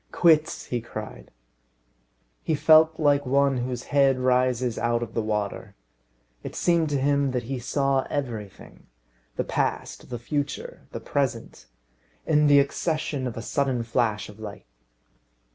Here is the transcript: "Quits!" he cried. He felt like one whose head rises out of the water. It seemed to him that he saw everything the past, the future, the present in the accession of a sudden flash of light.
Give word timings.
"Quits!" 0.11 0.65
he 0.65 0.81
cried. 0.81 1.29
He 2.41 2.55
felt 2.55 2.99
like 2.99 3.23
one 3.23 3.57
whose 3.57 3.83
head 3.93 4.17
rises 4.17 4.79
out 4.79 5.03
of 5.03 5.13
the 5.13 5.21
water. 5.21 5.75
It 6.41 6.55
seemed 6.55 6.89
to 6.89 6.99
him 6.99 7.29
that 7.33 7.43
he 7.43 7.59
saw 7.59 8.07
everything 8.09 8.87
the 9.35 9.43
past, 9.43 10.09
the 10.09 10.17
future, 10.17 10.87
the 10.91 10.99
present 10.99 11.67
in 12.25 12.47
the 12.47 12.57
accession 12.57 13.27
of 13.27 13.37
a 13.37 13.43
sudden 13.43 13.83
flash 13.83 14.27
of 14.27 14.39
light. 14.39 14.65